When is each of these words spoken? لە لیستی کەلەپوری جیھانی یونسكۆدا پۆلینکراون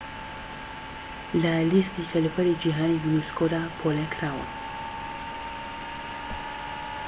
لە 1.43 1.53
لیستی 1.71 2.09
کەلەپوری 2.11 2.59
جیھانی 2.61 3.01
یونسكۆدا 3.03 3.61
پۆلینکراون 3.79 4.49